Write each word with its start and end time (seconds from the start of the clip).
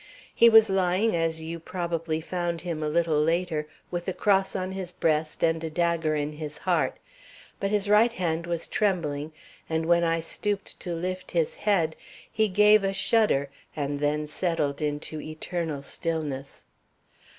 He 0.33 0.49
was 0.49 0.67
lying 0.67 1.15
as 1.15 1.43
you 1.43 1.59
probably 1.59 2.19
found 2.21 2.61
him 2.61 2.81
a 2.81 2.89
little 2.89 3.21
later, 3.21 3.67
with 3.91 4.05
the 4.05 4.15
cross 4.15 4.55
on 4.55 4.71
his 4.71 4.91
breast 4.91 5.43
and 5.43 5.63
a 5.63 5.69
dagger 5.69 6.15
in 6.15 6.31
his 6.33 6.57
heart; 6.57 6.97
but 7.59 7.69
his 7.69 7.87
right 7.87 8.11
hand 8.11 8.47
was 8.47 8.67
trembling, 8.67 9.31
and 9.69 9.85
when 9.85 10.03
I 10.03 10.19
stooped 10.19 10.79
to 10.79 10.95
lift 10.95 11.29
his 11.29 11.53
head, 11.53 11.95
he 12.31 12.47
gave 12.49 12.83
a 12.83 12.93
shudder 12.93 13.51
and 13.75 13.99
then 13.99 14.25
settled 14.25 14.81
into 14.81 15.21
eternal 15.21 15.83
stillness. 15.83 16.63